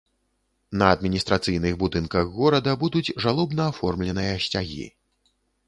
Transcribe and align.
На 0.81 0.87
адміністрацыйных 0.93 1.73
будынках 1.83 2.25
горада 2.39 2.75
будуць 2.87 3.05
жалобна 3.27 3.71
аформленыя 3.75 4.35
сцягі. 4.51 4.91